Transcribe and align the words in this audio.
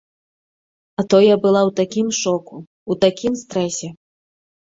А 1.01 1.03
то 1.13 1.17
я 1.23 1.35
была 1.43 1.61
ў 1.65 1.71
такім 1.81 2.07
шоку, 2.21 2.55
у 2.93 2.97
такім 3.05 3.33
стрэсе. 3.43 3.87